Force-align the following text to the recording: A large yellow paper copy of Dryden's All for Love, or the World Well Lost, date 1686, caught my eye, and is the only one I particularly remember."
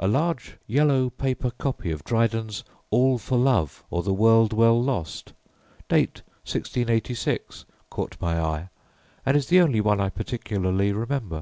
A 0.00 0.08
large 0.08 0.56
yellow 0.66 1.10
paper 1.10 1.52
copy 1.52 1.92
of 1.92 2.02
Dryden's 2.02 2.64
All 2.90 3.18
for 3.18 3.38
Love, 3.38 3.84
or 3.88 4.02
the 4.02 4.12
World 4.12 4.52
Well 4.52 4.82
Lost, 4.82 5.32
date 5.88 6.22
1686, 6.44 7.66
caught 7.88 8.16
my 8.20 8.40
eye, 8.40 8.68
and 9.24 9.36
is 9.36 9.46
the 9.46 9.60
only 9.60 9.80
one 9.80 10.00
I 10.00 10.08
particularly 10.08 10.90
remember." 10.92 11.38